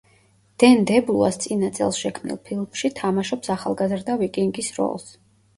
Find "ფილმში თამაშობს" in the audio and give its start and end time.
2.47-3.55